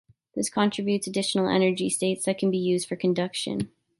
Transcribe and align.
This 0.33 0.49
contributes 0.49 1.05
additional 1.05 1.47
energy 1.47 1.87
states 1.87 2.25
that 2.25 2.39
can 2.39 2.49
be 2.49 2.57
used 2.57 2.89
for 2.89 2.95
conduction. 2.95 3.69